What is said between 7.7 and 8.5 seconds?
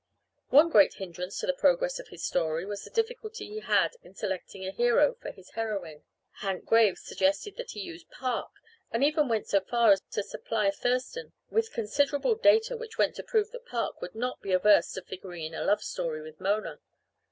he use Park,